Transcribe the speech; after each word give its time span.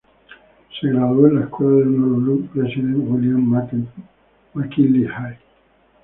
Se 0.79 0.87
graduó 0.87 1.27
de 1.27 1.33
la 1.35 1.41
Escuela 1.41 1.75
de 1.75 1.81
Honolulu 1.89 2.47
Presidente 2.47 2.97
William 2.97 3.87
McKinley 4.55 5.05
High. 5.05 5.37